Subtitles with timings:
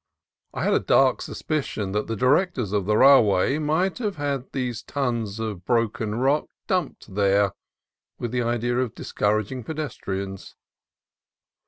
[0.55, 4.81] I had a dark suspicion that the directors of the railway might have had these
[4.81, 7.51] thousands of tons of broken rock dumped here,
[8.17, 10.55] with the idea of discouraging pedestrians.